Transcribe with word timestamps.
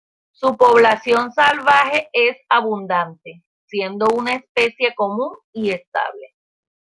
Su 0.31 0.57
población 0.57 1.31
salvaje 1.31 2.09
es 2.11 2.35
abundante, 2.49 3.43
siendo 3.67 4.07
una 4.17 4.33
especie 4.33 4.95
común 4.95 5.37
y 5.53 5.69
estable. 5.69 6.33